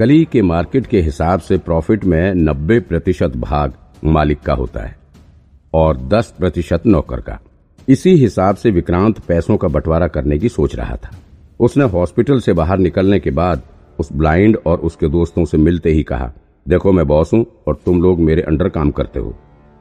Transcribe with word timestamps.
गली 0.00 0.24
के 0.24 0.42
मार्केट 0.42 0.86
के 0.86 1.00
हिसाब 1.00 1.40
से 1.40 1.56
प्रॉफिट 1.58 2.04
में 2.04 2.34
नब्बे 2.34 2.78
प्रतिशत 2.80 3.32
भाग 3.36 3.72
मालिक 4.04 4.40
का 4.40 4.52
होता 4.52 4.80
है 4.80 4.94
और 5.74 5.96
दस 6.08 6.32
प्रतिशत 6.38 6.86
नौकर 6.86 7.20
का। 7.20 7.38
इसी 7.88 8.14
हिसाब 8.14 8.56
से 8.56 8.70
विक्रांत 8.70 9.18
पैसों 9.18 9.56
का 9.56 9.68
बंटवारा 9.68 10.06
करने 10.06 10.38
की 10.38 10.48
सोच 10.48 10.76
रहा 10.76 10.96
था। 10.96 11.10
उसने 11.60 11.84
हॉस्पिटल 11.84 12.40
से 12.40 12.52
बाहर 12.52 12.78
निकलने 12.78 13.18
के 13.20 13.30
बाद 13.30 13.62
उस 13.98 14.12
ब्लाइंड 14.12 14.56
और 14.66 14.78
उसके 14.80 15.08
दोस्तों 15.08 15.44
से 15.44 15.58
मिलते 15.58 15.90
ही 15.90 16.02
कहा, 16.02 16.32
देखो 16.66 16.92
मैं 16.92 17.06
बॉस 17.06 17.32
हूँ 17.32 17.44
और 17.68 17.80
तुम 17.86 18.02
लोग 18.02 18.20
मेरे 18.20 18.42
अंडर 18.42 18.68
काम 18.68 18.90
करते 18.90 19.20
हो। 19.20 19.34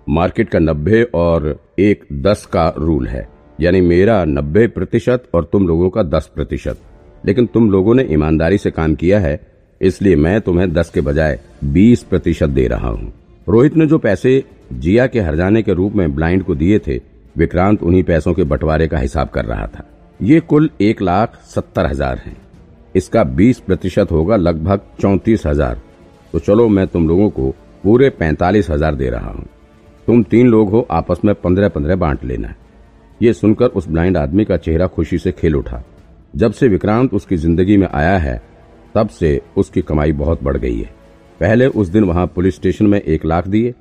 मार्केट 0.07 0.50
का 0.50 0.60
नब्बे 0.60 1.04
और 1.04 1.56
एक 1.79 2.06
दस 2.14 2.46
का 2.46 2.74
रूल 2.78 3.07
है, 3.07 3.28
यानी 3.60 3.82
मेरा 3.82 4.24
नब्बे 4.25 4.68
प्रतिशत 4.68 5.29
और 5.33 5.50
तुम 5.54 5.68
लोगों 5.68 5.89
का 5.89 6.04
दस 6.04 6.29
प्रतिशत। 6.36 6.82
लेकिन 7.25 7.46
तुम 7.46 7.71
लोगों 7.71 7.96
ने 7.96 8.04
ईमानदारी 8.04 8.57
से 8.57 8.71
काम 8.71 8.93
किया 8.96 9.20
है 9.20 9.49
इसलिए 9.82 10.15
मैं 10.15 10.39
तुम्हें 10.42 10.71
दस 10.74 10.89
के 10.89 11.01
बजाय 11.01 11.39
बीस 11.65 12.04
प्रतिशत 12.04 12.50
दे 12.50 12.68
रहा 12.68 12.88
हूँ। 12.88 13.11
रोहित 13.47 13.75
ने 13.75 13.86
जो 13.88 13.97
पैसे 13.97 14.43
जिया 14.74 15.05
के 15.07 15.19
हरजाने 15.19 15.61
के 15.64 15.74
रूप 15.74 15.93
में 15.96 16.15
ब्लाइंड 16.15 16.43
को 16.43 16.55
दिए 16.55 16.79
थे, 16.79 17.00
विक्रांत 17.36 17.83
उन्हीं 17.83 18.04
पैसों 18.04 18.33
के 18.33 18.43
बंटवारे 18.43 18.88
का 18.88 18.97
हिसाब 18.97 19.29
कर 19.29 19.46
रहा 19.46 19.68
था। 19.68 19.86
ये 20.19 20.39
कुल 20.39 20.69
एक 20.82 21.02
लाख 21.02 21.39
सत्तर 21.46 21.86
हज़ार 21.86 22.18
है। 22.18 22.36
इसका 22.96 23.24
बीस 23.24 23.60
प्रतिशत 23.60 24.11
होगा 24.11 24.36
लगभग 24.36 24.82
चौंतीस 25.02 25.46
हज़ार। 25.46 25.82
तो 26.33 26.39
चलो 26.39 26.68
मैं 26.68 26.86
तुम 26.88 27.07
लोगों 27.07 27.30
को 27.30 27.54
पूरे 27.83 28.10
पैंतालीस 28.10 28.69
हज़ार 28.69 28.96
दे 28.96 29.10
रहा 29.10 29.30
हूँ। 29.30 29.46
तुम 30.07 30.24
तीन 30.24 30.47
लोग 30.47 30.69
हो, 30.69 30.88
आपस 30.91 31.19
में 31.25 31.33
पंद्रह 31.36 31.69
पंद्रह 31.69 31.96
बांट 31.96 32.23
लेना। 32.25 32.53
ये 33.22 33.33
सुनकर 33.33 33.67
उस 33.67 33.88
ब्लाइंड 33.88 34.17
आदमी 34.17 34.45
का 34.45 34.58
चेहरा 34.58 34.88
खुशी 34.88 35.17
से 35.17 35.31
खेल 35.31 35.55
उठा। 35.55 35.83
जब 36.36 36.52
से 36.52 36.67
विक्रांत 36.67 37.14
उसकी 37.14 37.38
ज़िंदगी 37.38 37.77
में 37.77 37.88
आया 37.88 38.17
है 38.17 38.41
तब 38.95 39.09
से 39.09 39.41
उसकी 39.57 39.81
कमाई 39.81 40.11
बहुत 40.11 40.43
बढ़ 40.43 40.57
गई 40.57 40.77
है। 40.77 40.89
पहले 41.39 41.67
उस 41.67 41.87
दिन 41.87 42.03
वहाँ 42.03 42.27
पुलिस 42.27 42.55
स्टेशन 42.55 42.87
में 42.87 43.01
एक 43.01 43.25
लाख 43.25 43.47
दिए, 43.47 43.71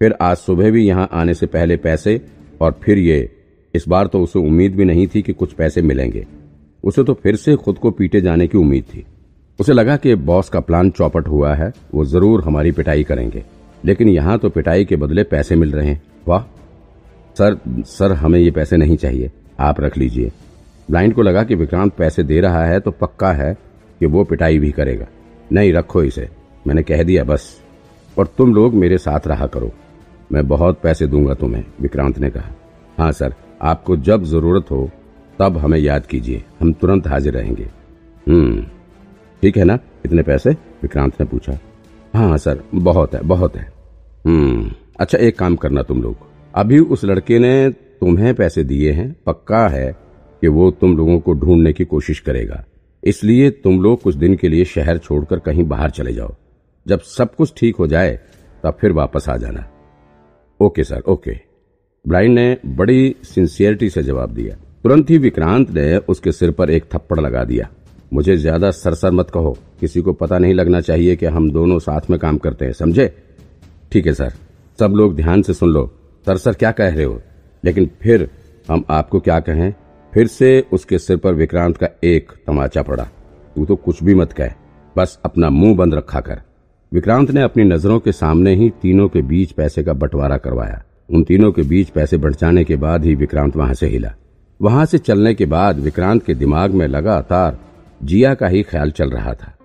फिर 0.00 0.14
आज 0.20 0.36
सुबह 0.36 0.70
भी 0.70 0.86
यहाँ 0.86 1.08
आने 1.12 1.34
से 1.34 1.46
पहले 1.46 1.76
पैसे, 1.76 2.20
और 2.60 2.80
फिर 2.82 2.98
ये, 2.98 3.30
इस 3.74 3.88
बार 3.88 4.06
तो 4.06 4.22
उसे 4.22 4.38
उम्मीद 4.38 4.76
भी 4.76 4.84
नहीं 4.84 5.06
थी 5.06 5.22
कि 5.22 5.32
कुछ 5.32 5.52
पैसे 5.52 5.82
मिलेंगे। 5.82 6.26
उसे 6.84 7.04
तो 7.04 7.14
फिर 7.14 7.36
से 7.36 7.56
खुद 7.56 7.78
को 7.78 7.90
पीटे 7.90 8.20
जाने 8.20 8.46
की 8.46 8.58
उम्मीद 8.58 8.84
थी। 8.84 9.04
उसे 9.60 9.72
लगा 9.72 9.96
कि 9.96 10.14
बॉस 10.14 10.48
का 10.48 10.60
प्लान 10.60 10.90
चौपट 10.90 11.28
हुआ 11.28 11.54
है, 11.54 11.72
वो 11.94 12.04
ज़रूर 12.04 12.44
हमारी 12.44 12.72
पिटाई 12.72 13.04
करेंगे। 13.04 13.44
लेकिन 13.84 14.08
यहाँ 14.08 14.38
तो 14.38 14.48
पिटाई 14.50 14.84
के 14.84 14.96
बदले 14.96 15.22
पैसे 15.22 15.56
मिल 15.56 15.72
रहे 15.72 15.86
हैं। 15.86 16.02
वाह! 16.28 16.42
सर 17.38 17.58
सर, 17.68 18.12
हमें 18.12 18.40
ये 18.40 18.50
पैसे 18.50 18.76
नहीं 18.76 18.96
चाहिए। 18.96 19.30
आप 19.60 19.80
रख 19.80 19.98
लीजिए। 19.98 20.30
ब्लाइंड 20.90 21.14
को 21.14 21.22
लगा 21.22 21.42
कि 21.42 21.54
विक्रांत 21.54 21.92
पैसे 21.92 22.22
दे 22.22 22.40
रहा 22.40 22.64
है 22.64 22.80
तो 22.80 22.90
पक्का 22.90 23.32
है 23.32 23.56
कि 24.02 24.06
वो 24.06 24.24
पिटाई 24.24 24.58
भी 24.58 24.70
करेगा। 24.70 25.06
नहीं, 25.52 25.72
रखो 25.72 26.02
इसे। 26.02 26.28
मैंने 26.66 26.82
कह 26.82 27.02
दिया, 27.02 27.24
बस। 27.24 27.62
और 28.18 28.26
तुम 28.38 28.54
लोग 28.54 28.74
मेरे 28.74 28.98
साथ 28.98 29.20
रहा 29.26 29.46
करो। 29.46 29.72
मैं 30.32 30.48
बहुत 30.48 30.80
पैसे 30.82 31.06
दूँगा 31.06 31.34
तुम्हें, 31.34 31.64
विक्रांत 31.80 32.18
ने 32.18 32.30
कहा। 32.30 32.50
हाँ 32.98 33.12
सर, 33.12 33.34
आपको 33.62 33.96
जब 33.96 34.24
ज़रूरत 34.24 34.70
हो, 34.70 34.90
तब 35.38 35.56
हमें 35.56 35.78
याद 35.78 36.06
कीजिए। 36.06 36.44
हम 36.60 36.72
तुरंत 36.72 37.06
हाजिर 37.06 37.34
रहेंगे। 37.34 37.70
हम्म। 38.28 38.62
ठीक 39.42 39.56
है 39.56 39.64
ना? 39.64 39.78
इतने 40.06 40.22
पैसे? 40.22 40.50
विक्रांत 40.50 41.12
ने 41.20 41.26
पूछा। 41.26 41.58
हाँ 42.14 42.28
हाँ 42.28 42.38
सर, 42.38 42.62
बहुत 42.74 43.14
है 43.14 43.20
बहुत 43.20 43.56
है। 43.56 43.72
हम्म। 44.26 44.70
अच्छा 45.00 45.18
एक 45.18 45.38
काम 45.38 45.56
करना 45.56 45.82
तुम 45.82 46.02
लोग। 46.02 46.16
अभी 46.54 46.78
उस 46.78 47.04
लड़के 47.04 47.38
ने 47.38 47.70
तुम्हें 47.70 48.34
पैसे 48.34 48.64
दिए 48.64 48.92
हैं, 48.92 49.16
पक्का 49.26 49.68
है 49.68 49.96
कि 50.40 50.48
वो 50.48 50.70
तुम 50.70 50.96
लोगों 50.96 51.20
को 51.20 51.32
ढूँढने 51.32 51.72
की 51.72 51.84
कोशिश 51.84 52.20
करेगा। 52.20 52.64
इसलिए 53.04 53.50
तुम 53.50 53.82
लोग 53.82 54.02
कुछ 54.02 54.14
दिन 54.14 54.36
के 54.36 54.48
लिए 54.48 54.64
शहर 54.64 54.98
छोड़कर 54.98 55.38
कहीं 55.38 55.64
बाहर 55.64 55.90
चले 55.90 56.12
जाओ। 56.12 56.34
जब 56.88 57.00
सब 57.00 57.34
कुछ 57.34 57.52
ठीक 57.56 57.76
हो 57.76 57.86
जाए, 57.86 58.18
तब 58.64 58.78
फिर 58.80 58.92
वापस 58.92 59.28
आ 59.28 59.36
जाना। 59.36 59.68
Okay 60.60 60.84
sir, 60.84 61.00
okay. 61.00 61.32
ब्लाइंड 62.08 62.34
ने 62.34 62.58
बड़ी 62.66 63.16
सिंसियरिटी 63.22 63.90
से 63.90 64.02
जवाब 64.02 64.30
दिया। 64.30 64.54
तुरंत 64.54 65.10
ही 65.10 65.18
विक्रांत 65.18 65.70
ने 65.70 65.96
उसके 65.96 66.32
सिर 66.32 66.50
पर 66.50 66.70
एक 66.70 66.84
थप्पड़ 66.94 67.20
लगा 67.20 67.44
दिया। 67.44 67.68
मुझे 68.12 68.36
ज़्यादा 68.36 68.70
सरसर 68.70 69.10
मत 69.10 69.30
कहो। 69.30 69.56
किसी 69.80 70.00
को 70.00 70.12
पता 70.12 70.38
नहीं 70.38 70.54
लगना 70.54 70.80
चाहिए 70.80 71.16
कि 71.16 71.26
हम 71.26 71.50
दोनों 71.50 71.78
साथ 71.78 72.00
में 72.10 72.18
काम 72.18 72.38
करते 72.38 72.64
हैं, 72.64 72.72
समझे? 72.72 73.16
ठीक 73.92 74.06
है 74.06 74.12
सर। 74.12 74.32
सब 74.80 74.90
लोग 74.90 75.16
ध्यान 75.16 75.42
से 75.42 75.54
सुन 75.54 75.68
लो। 75.68 75.94
सरसर 76.26 76.52
क्या 76.52 76.72
कह 76.72 76.88
रहे 76.88 77.04
हो? 77.04 77.22
लेकिन 77.64 77.90
फिर 78.02 78.30
हम 78.70 78.84
आपको 78.90 79.20
क्या 79.20 79.40
कहें? 79.40 79.74
फिर 80.12 80.26
से 80.26 80.64
उसके 80.72 80.98
सिर 80.98 81.16
पर 81.16 81.34
विक्रांत 81.34 81.76
का 81.76 81.88
एक 82.04 82.32
तमाचा 82.46 82.82
पड़ा। 82.82 83.04
तू 83.56 83.64
तो 83.64 83.76
कुछ 83.76 84.02
भी 84.02 84.14
मत 84.14 84.32
कह, 84.32 84.50
बस 84.96 85.18
अपना 85.24 85.50
मुँह 85.50 85.76
बंद 85.76 85.94
रखा 85.94 86.20
कर। 86.20 86.40
विक्रांत 86.92 87.30
ने 87.30 87.42
अपनी 87.42 87.64
नज़रों 87.64 87.98
के 88.00 88.12
सामने 88.12 88.54
ही 88.54 88.68
तीनों 88.82 89.08
के 89.08 89.22
बीच 89.22 89.52
पैसे 89.52 89.82
का 89.82 89.92
बंटवारा 89.92 90.36
करवाया। 90.36 90.82
उन 91.10 91.22
तीनों 91.24 91.50
के 91.52 91.62
बीच 91.62 91.88
पैसे 91.88 92.16
बढ़ 92.16 92.34
जाने 92.34 92.64
के 92.64 92.76
बाद 92.76 93.04
ही 93.04 93.14
विक्रांत 93.14 93.56
वहाँ 93.56 93.74
से 93.74 93.86
हिला। 93.86 94.12
वहाँ 94.60 94.84
से 94.86 94.98
चलने 94.98 95.34
के 95.34 95.46
बाद 95.46 95.78
विक्रांत 95.78 96.22
के 96.22 96.34
दिमाग 96.34 96.70
में 96.70 96.86
लगातार 96.86 97.58
जिया 98.04 98.34
का 98.34 98.48
ही 98.48 98.62
ख्याल 98.62 98.90
चल 98.90 99.10
रहा 99.10 99.34
था। 99.34 99.56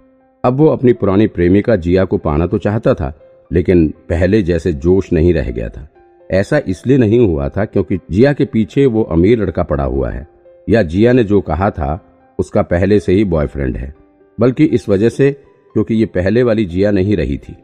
अब 0.43 0.57
वो 0.57 0.67
अपनी 0.67 0.93
पुरानी 0.93 1.27
प्रेमिका 1.27 1.75
जिया 1.75 2.05
को 2.05 2.17
पाना 2.17 2.47
तो 2.47 2.57
चाहता 2.57 2.93
था, 2.93 3.13
लेकिन 3.51 3.87
पहले 4.09 4.41
जैसे 4.41 4.73
जोश 4.73 5.11
नहीं 5.13 5.33
रह 5.33 5.51
गया 5.51 5.69
था। 5.69 5.87
ऐसा 6.31 6.61
इसलिए 6.67 6.97
नहीं 6.97 7.19
हुआ 7.27 7.49
था 7.49 7.65
क्योंकि 7.65 7.99
जिया 8.11 8.33
के 8.33 8.45
पीछे 8.45 8.85
वो 8.85 9.03
अमीर 9.03 9.39
लड़का 9.39 9.63
पड़ा 9.63 9.83
हुआ 9.83 10.09
है। 10.09 10.27
या 10.69 10.83
जिया 10.83 11.13
ने 11.13 11.23
जो 11.23 11.41
कहा 11.41 11.69
था, 11.69 12.19
उसका 12.39 12.61
पहले 12.61 13.00
से 13.00 13.13
ही 13.13 13.23
बॉयफ्रेंड 13.23 13.78
है। 13.78 13.95
बल्कि 14.39 14.66
इस 14.66 14.89
वजह 14.89 15.09
से, 15.09 15.31
क्योंकि 15.73 15.95
ये 15.95 16.05
पहले 16.05 16.44
वाली 16.44 16.66
जिया 16.66 16.91
नहीं 16.91 17.17
रही 17.17 17.38
थी। 17.38 17.55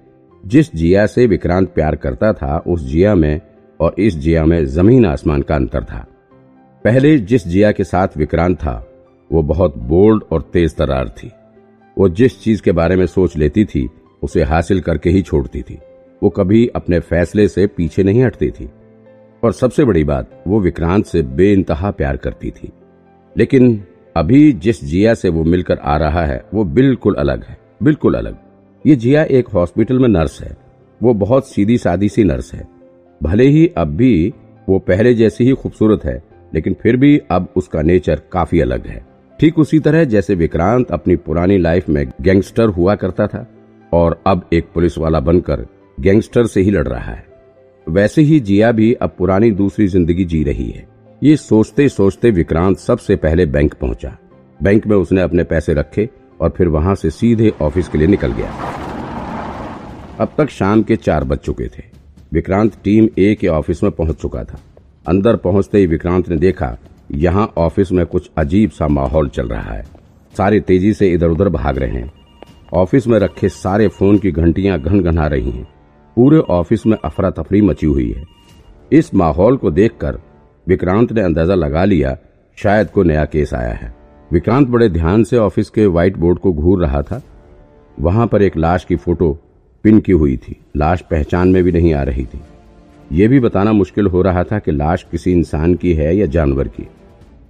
जिस 0.45 0.75
जिया 0.75 1.05
से 1.05 1.27
विक्रांत 1.27 1.69
प्यार 1.69 1.95
करता 1.95 2.33
था, 2.33 2.63
उस 2.67 2.85
जिया 2.85 3.15
में 3.15 3.41
और 3.79 3.95
इस 3.99 4.17
जिया 4.17 4.45
में 4.45 4.65
ज़मीन 4.65 5.05
आसमान 5.05 5.41
का 5.41 5.55
अंतर 5.55 5.83
था। 5.83 6.07
पहले 6.83 7.19
जिस 7.19 7.47
जिया 7.47 7.71
के 7.71 7.83
साथ 7.83 8.07
विक्रांत 8.17 8.57
था, 8.57 8.91
वो 9.31 9.43
बहुत 9.43 9.77
बोल्ड 9.77 10.23
और 10.31 10.41
तेज 10.41 10.75
तरार 10.75 11.09
थी। 11.09 11.31
वो 11.97 12.09
जिस 12.09 12.43
चीज़ 12.43 12.61
के 12.61 12.71
बारे 12.71 12.95
में 12.95 13.05
सोच 13.05 13.37
लेती 13.37 13.65
थी, 13.65 13.89
उसे 14.23 14.43
हासिल 14.43 14.79
करके 14.81 15.09
ही 15.09 15.21
छोड़ती 15.21 15.61
थी। 15.61 15.79
वो 16.23 16.29
कभी 16.29 16.67
अपने 16.67 16.99
फैसले 16.99 17.47
से 17.47 17.67
पीछे 17.67 18.03
नहीं 18.03 18.23
हटती 18.23 18.49
थी। 18.51 18.69
और 19.43 19.53
सबसे 19.53 19.85
बड़ी 19.85 20.03
बात, 20.03 20.43
वो 20.47 20.59
विक्रांत 20.59 21.05
से 21.05 21.21
बेइंतहा 21.21 21.91
प्यार 21.91 22.17
करती 22.17 22.51
थी। 22.51 22.71
लेकिन 23.35 23.81
अभी 24.15 24.51
जिस 24.53 24.83
जिया 24.83 25.13
से 25.13 25.29
वो 25.29 25.43
मिलकर 25.43 25.77
आ 25.77 25.95
रहा 25.97 26.25
है, 26.25 26.43
वो 26.53 26.63
बिल्कुल 26.63 27.15
अलग 27.15 27.43
है, 27.43 27.57
बिल्कुल 27.83 28.13
अलग। 28.13 28.37
ये 28.85 28.95
जिया 28.95 29.23
एक 29.23 29.47
हॉस्पिटल 29.47 29.99
में 29.99 30.07
नर्स 30.09 30.41
है। 30.41 30.55
वो 31.01 31.13
बहुत 31.13 31.47
सीधी 31.47 31.77
सादी 31.77 32.09
सी 32.09 32.23
नर्स 32.23 32.53
है। 32.53 32.67
भले 33.21 33.47
ही 33.47 33.67
अब 33.67 33.87
भी 33.87 34.33
वो 34.67 34.79
पहले 34.79 35.13
जैसी 35.13 35.43
ही 35.43 35.51
खूबसूरत 35.53 36.05
है, 36.05 36.21
लेकिन 36.53 36.75
फिर 36.81 36.97
भी 36.97 37.17
अब 37.31 37.47
उसका 37.55 37.81
नेचर 37.81 38.21
काफ़ी 38.31 38.59
अलग 38.59 38.87
है। 38.87 39.01
ठीक 39.39 39.59
उसी 39.59 39.79
तरह 39.79 40.03
जैसे 40.03 40.35
विक्रांत 40.35 40.91
अपनी 40.91 41.15
पुरानी 41.15 41.57
लाइफ 41.57 41.89
में 41.89 42.05
गैंगस्टर 42.21 42.67
हुआ 42.67 42.95
करता 42.95 43.27
था, 43.27 43.45
और 43.91 44.21
अब 44.27 44.49
एक 44.53 44.67
पुलिस 44.73 44.97
वाला 44.97 45.19
बनकर 45.19 45.65
गैंगस्टर 45.97 46.45
से 46.45 46.61
ही 46.61 46.71
लड़ 46.71 46.87
रहा 46.87 47.11
है। 47.11 47.25
वैसे 47.87 48.21
ही 48.21 48.39
जिया 48.39 48.71
भी 48.71 48.93
अब 48.93 49.15
पुरानी 49.17 49.51
दूसरी 49.51 49.87
ज़िंदगी 49.87 50.25
जी 50.25 50.43
रही 50.43 50.69
है। 50.69 50.87
ये 51.23 51.35
सोचते 51.37 51.89
सोचते 51.89 52.29
विक्रांत 52.31 52.77
सबसे 52.77 53.15
पहले 53.15 53.45
बैंक 53.45 53.73
पहुँचा। 53.73 54.17
बैंक 54.63 54.87
में 54.87 54.95
उसने 54.97 55.21
अपने 55.21 55.43
पैसे 55.43 55.73
रखे 55.73 56.09
और 56.41 56.49
फिर 56.49 56.67
वहाँ 56.67 56.95
से 56.95 57.09
सीधे 57.09 57.51
ऑफ़िस 57.61 57.87
के 57.87 57.97
लिए 57.97 58.07
निकल 58.07 58.31
गया। 58.31 58.49
अब 60.19 60.33
तक 60.37 60.49
शाम 60.49 60.83
के 60.83 60.95
चार 60.95 61.23
बज 61.23 61.37
चुके 61.37 61.67
थे। 61.67 61.83
विक्रांत 62.33 62.73
टीम 62.83 63.07
ए 63.17 63.35
के 63.35 63.47
ऑफ़िस 63.47 63.83
में 63.83 63.91
पहुँच 63.91 64.15
चुका 64.15 64.43
था। 64.43 64.59
अंदर 65.07 65.35
पहुँचते 65.35 65.77
ही 65.77 65.87
विक्रांत 65.87 66.29
ने 66.29 66.37
देखा, 66.37 66.77
यहाँ 67.11 67.53
ऑफ़िस 67.57 67.91
में 67.91 68.05
कुछ 68.05 68.29
अजीब 68.37 68.69
सा 68.69 68.87
माहौल 68.87 69.29
चल 69.29 69.47
रहा 69.47 69.73
है। 69.73 69.85
सारे 70.37 70.59
तेज़ी 70.59 70.93
से 70.93 71.11
इधर 71.11 71.27
उधर 71.27 71.49
भाग 71.49 71.77
रहे 71.77 71.99
हैं। 71.99 72.11
ऑफ़िस 72.73 73.07
में 73.07 73.19
रखे 73.19 73.49
सारे 73.49 73.87
फ़ोन 73.87 74.17
की 74.17 74.31
घंटियाँ 74.31 74.79
घन 74.79 75.19
रही 75.19 75.51
हैं। 75.51 75.67
पूरे 76.15 76.39
ऑफ़िस 76.39 76.85
में 76.85 76.97
अफरा 77.05 77.29
तफरी 77.29 77.61
मची 77.61 77.85
हुई 77.85 78.11
है। 78.11 78.23
इस 78.91 79.15
माहौल 79.15 79.57
को 79.57 79.71
देखकर 79.71 80.19
विक्रांत 80.67 81.11
ने 81.11 81.21
अंदाज़ा 81.21 81.55
लगा 81.55 81.85
लिया, 81.85 82.17
शायद 82.57 82.87
को 82.87 83.03
नया 83.03 83.25
केस 83.25 83.53
आया 83.53 83.73
है। 83.73 83.93
विक्रांत 84.31 84.67
बड़े 84.67 84.89
ध्यान 84.89 85.23
से 85.23 85.37
ऑफ़िस 85.37 85.69
के 85.69 85.85
व्हाइट 85.85 86.17
बोर्ड 86.17 86.39
को 86.39 86.53
घूर 86.53 86.81
रहा 86.81 87.01
था। 87.01 87.21
वहाँ 87.99 88.27
पर 88.27 88.41
एक 88.41 88.57
लाश 88.57 88.85
की 88.85 88.95
फ़ोटो 88.95 89.39
पिन 89.83 89.99
की 89.99 90.11
हुई 90.11 90.37
थी। 90.37 90.55
लाश 90.77 91.01
पहचान 91.01 91.47
में 91.47 91.63
भी 91.63 91.71
नहीं 91.71 91.93
आ 91.93 92.03
रही 92.03 92.25
थी। 92.25 92.41
यह 93.11 93.29
भी 93.29 93.39
बताना 93.39 93.71
मुश्किल 93.71 94.07
हो 94.07 94.21
रहा 94.21 94.43
था 94.43 94.59
कि 94.59 94.71
लाश 94.71 95.05
किसी 95.11 95.31
इंसान 95.31 95.75
की 95.75 95.93
है 95.93 96.15
या 96.15 96.25
जानवर 96.25 96.67
की। 96.67 96.87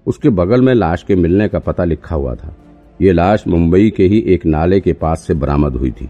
उसके 0.07 0.29
बगल 0.29 0.61
में 0.61 0.73
लाश 0.73 1.03
के 1.03 1.15
मिलने 1.15 1.47
का 1.47 1.59
पता 1.59 1.83
लिखा 1.83 2.15
हुआ 2.15 2.35
था। 2.35 2.55
ये 3.01 3.11
लाश 3.11 3.47
मुंबई 3.47 3.89
के 3.89 4.03
ही 4.03 4.19
एक 4.27 4.45
नाले 4.45 4.79
के 4.79 4.93
पास 4.93 5.25
से 5.27 5.33
बरामद 5.33 5.75
हुई 5.75 5.91
थी। 5.91 6.09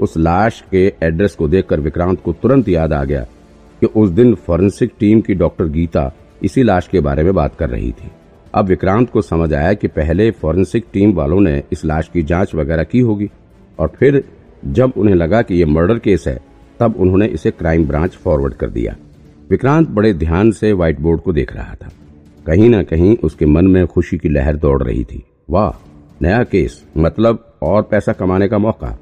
उस 0.00 0.16
लाश 0.16 0.64
के 0.70 0.92
एड्रेस 1.02 1.34
को 1.34 1.48
देखकर 1.48 1.80
विक्रांत 1.80 2.22
को 2.22 2.32
तुरंत 2.32 2.68
याद 2.68 2.92
आ 2.92 3.04
गया 3.04 3.26
कि 3.80 3.86
उस 3.86 4.10
दिन 4.10 4.34
फॉरेंसिक 4.34 4.92
टीम 4.98 5.20
की 5.20 5.34
डॉक्टर 5.34 5.64
गीता 5.64 6.12
इसी 6.42 6.62
लाश 6.62 6.88
के 6.88 7.00
बारे 7.00 7.22
में 7.22 7.34
बात 7.34 7.54
कर 7.54 7.68
रही 7.68 7.92
थी। 7.92 8.10
अब 8.54 8.66
विक्रांत 8.66 9.10
को 9.10 9.22
समझ 9.22 9.54
आया 9.54 9.72
कि 9.72 9.88
पहले 9.88 10.30
फॉरेंसिक 10.30 10.84
टीम 10.92 11.12
वालों 11.12 11.40
ने 11.40 11.62
इस 11.72 11.84
लाश 11.84 12.08
की 12.08 12.22
जाँच 12.22 12.54
वगैरह 12.54 12.84
की 12.84 13.00
होगी, 13.00 13.30
और 13.78 13.92
फिर 13.98 14.24
जब 14.66 14.92
उन्हें 14.96 15.14
लगा 15.14 15.42
कि 15.42 15.54
यह 15.54 15.66
मर्डर 15.66 15.98
केस 15.98 16.24
है, 16.28 16.40
तब 16.80 16.96
उन्होंने 16.96 17.26
इसे 17.26 17.50
क्राइम 17.50 17.86
ब्रांच 17.86 18.10
फॉरवर्ड 18.10 18.54
कर 18.54 18.70
दिया। 18.70 18.96
विक्रांत 19.50 19.88
बड़े 19.88 20.14
ध्यान 20.14 20.50
से 20.50 20.72
व्हाइट 20.72 21.00
बोर्ड 21.00 21.20
को 21.20 21.32
देख 21.32 21.52
रहा 21.56 21.74
था। 21.74 21.90
कहीं 22.46 22.68
ना 22.68 22.82
कहीं 22.82 23.16
उसके 23.16 23.46
मन 23.46 23.66
में 23.66 23.86
खुशी 23.86 24.18
की 24.18 24.28
लहर 24.28 24.56
दौड़ 24.56 24.82
रही 24.82 25.04
थी। 25.04 25.22
वाह, 25.50 25.86
नया 26.22 26.42
केस 26.44 26.84
मतलब 26.96 27.54
और 27.62 27.82
पैसा 27.82 28.12
कमाने 28.12 28.48
का 28.48 28.58
मौका। 28.58 28.98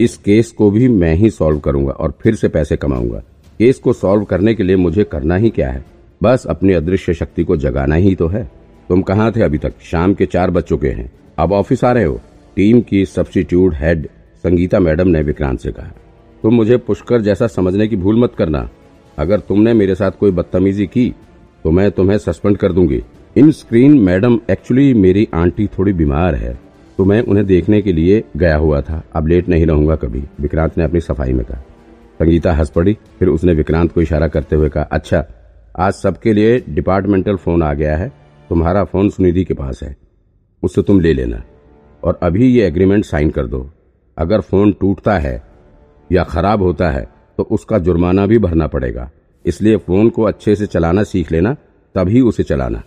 इस 0.00 0.16
केस 0.16 0.50
को 0.50 0.70
भी 0.70 0.88
मैं 0.88 1.14
ही 1.14 1.30
सॉल्व 1.30 1.58
करूँगा 1.58 1.92
और 1.92 2.18
फिर 2.22 2.34
से 2.34 2.48
पैसे 2.48 2.76
कमाऊँगा। 2.76 3.18
केस 3.58 3.78
को 3.78 3.92
सॉल्व 3.92 4.24
करने 4.24 4.54
के 4.54 4.62
लिए 4.62 4.76
मुझे 4.76 5.04
करना 5.04 5.36
ही 5.36 5.50
क्या 5.50 5.70
है? 5.70 5.93
बस 6.20 6.46
अपनी 6.46 6.72
अदृश्य 6.72 7.14
शक्ति 7.14 7.44
को 7.44 7.56
जगाना 7.56 7.94
ही 7.94 8.14
तो 8.14 8.26
है। 8.28 8.44
तुम 8.88 9.02
कहाँ 9.02 9.30
थे 9.32 9.42
अभी 9.42 9.58
तक? 9.58 9.72
शाम 9.82 10.14
के 10.14 10.26
चार 10.26 10.50
बज 10.50 10.62
चुके 10.62 10.88
हैं। 10.88 11.10
अब 11.38 11.52
ऑफ़िस 11.52 11.84
आ 11.84 11.92
रहे 11.92 12.04
हो? 12.04 12.20
टीम 12.56 12.80
की 12.80 13.04
सब्सिट्यूट 13.06 13.74
हेड 13.74 14.06
संगीता 14.44 14.80
मैडम 14.80 15.08
ने 15.08 15.22
विक्रांत 15.22 15.60
से 15.60 15.72
कहा। 15.72 15.92
तुम 16.42 16.54
मुझे 16.54 16.76
पुष्कर 16.78 17.20
जैसा 17.20 17.46
समझने 17.46 17.86
की 17.88 17.96
भूल 17.96 18.20
मत 18.20 18.34
करना। 18.38 18.68
अगर 19.18 19.40
तुमने 19.40 19.72
मेरे 19.74 19.94
साथ 19.94 20.10
कोई 20.10 20.30
बदतमीजी 20.30 20.86
की 20.86 21.14
तो 21.64 21.70
मैं 21.70 21.90
तुम्हें 21.90 22.18
सस्पेंड 22.18 22.56
कर 22.56 22.72
दूँगी। 22.72 23.02
इन 23.36 23.50
स्क्रीन 23.52 23.98
मैडम 24.00 24.38
एक्चुअली 24.50 24.92
मेरी 24.94 25.28
आंटी 25.34 25.66
थोड़ी 25.68 25.92
बीमार 25.92 26.34
है 26.34 26.58
तो 26.98 27.04
मैं 27.04 27.20
उन्हें 27.22 27.46
देखने 27.46 27.80
के 27.82 27.92
लिए 27.92 28.22
गया 28.36 28.56
हुआ 28.56 28.80
था। 28.80 29.02
अब 29.14 29.26
लेट 29.26 29.48
नहीं 29.48 29.66
रहूँगा 29.66 29.96
कभी। 29.96 30.22
विक्रांत 30.40 30.76
ने 30.78 30.84
अपनी 30.84 31.00
सफ़ाई 31.00 31.32
में 31.32 31.44
कहा। 31.44 31.60
संगीता 32.20 32.52
हंस 32.52 32.70
पड़ी, 32.70 32.96
फिर 33.18 33.28
उसने 33.28 33.52
विक्रांत 33.52 33.92
को 33.92 34.02
इशारा 34.02 34.28
करते 34.28 34.56
हुए 34.56 34.68
कहा 34.68 34.82
अच्छा 34.84 35.24
आज 35.74 35.92
सबके 35.92 36.32
लिए 36.32 36.58
डिपार्टमेंटल 36.68 37.36
फ़ोन 37.36 37.62
आ 37.62 37.72
गया 37.74 37.96
है। 37.96 38.08
तुम्हारा 38.48 38.84
फ़ोन 38.84 39.08
सुनिधि 39.10 39.44
के 39.44 39.54
पास 39.54 39.82
है। 39.82 39.96
उससे 40.62 40.82
तुम 40.82 41.00
ले 41.00 41.12
लेना। 41.14 41.42
और 42.02 42.18
अभी 42.22 42.46
ये 42.48 42.66
एग्रीमेंट 42.66 43.04
साइन 43.04 43.30
कर 43.30 43.46
दो। 43.46 43.70
अगर 44.18 44.40
फ़ोन 44.40 44.72
टूटता 44.72 45.18
है 45.18 45.42
या 46.12 46.24
खराब 46.24 46.62
होता 46.62 46.90
है 46.90 47.08
तो 47.38 47.42
उसका 47.42 47.78
जुर्माना 47.78 48.26
भी 48.26 48.38
भरना 48.38 48.66
पड़ेगा। 48.66 49.10
इसलिए 49.46 49.76
फ़ोन 49.76 50.08
को 50.08 50.22
अच्छे 50.22 50.54
से 50.56 50.66
चलाना 50.66 51.02
सीख 51.02 51.32
लेना, 51.32 51.54
तभी 51.94 52.20
उसे 52.20 52.42
चलाना। 52.42 52.82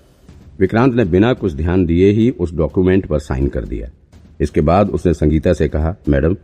विक्रांत 0.59 0.93
ने 0.93 1.05
बिना 1.05 1.33
कुछ 1.33 1.53
ध्यान 1.53 1.85
दिए 1.85 2.09
ही 2.09 2.29
उस 2.29 2.55
डॉक्यूमेंट 2.55 3.05
पर 3.05 3.19
साइन 3.19 3.47
कर 3.47 3.65
दिया। 3.65 3.89
इसके 4.41 4.61
बाद 4.61 4.89
उसने 4.89 5.13
संगीता 5.13 5.53
से 5.53 5.67
कहा, 5.67 5.95
मैडम, 6.09 6.35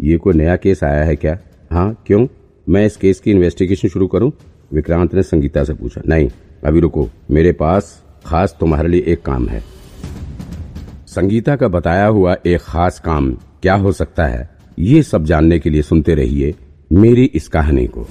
ये 0.00 0.16
कोई 0.16 0.34
नया 0.34 0.56
केस 0.56 0.84
आया 0.84 1.04
है 1.04 1.16
क्या? 1.16 1.38
हाँ 1.70 2.02
क्यों? 2.06 2.26
मैं 2.68 2.84
इस 2.86 2.96
केस 2.96 3.20
की 3.20 3.30
इन्वेस्टिगेशन 3.30 3.88
शुरू 3.88 4.06
करूँ? 4.06 4.32
विक्रांत 4.74 5.14
ने 5.14 5.22
संगीता 5.22 5.64
से 5.64 5.74
पूछा, 5.74 6.00
नहीं, 6.06 6.28
अभी 6.64 6.80
रुको, 6.80 7.08
मेरे 7.30 7.52
पास 7.52 8.02
खास 8.26 8.56
तुम्हारे 8.60 8.88
लिए 8.88 9.04
एक 9.06 9.22
काम 9.22 9.46
है। 9.48 9.62
संगीता 11.08 11.56
का 11.56 11.68
बताया 11.68 12.06
हुआ 12.06 12.36
एक 12.46 12.60
खास 12.60 12.98
काम 13.00 13.30
क्या 13.62 13.74
हो 13.74 13.92
सकता 13.92 14.26
है, 14.26 14.48
ये 14.78 15.02
सब 15.02 15.24
जानने 15.24 15.58
के 15.58 15.70
लिए 15.70 15.82
सुनते 15.82 16.14
रहिए 16.14 16.54
मेरी 16.92 17.24
इस 17.24 17.48
कहानी 17.48 17.86
को। 17.86 18.06